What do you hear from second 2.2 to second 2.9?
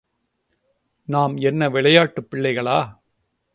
பிள்ளைகளா?